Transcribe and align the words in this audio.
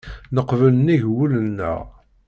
Neqbel 0.35 0.73
nnig 0.75 1.03
wul-nneɣ. 1.15 1.79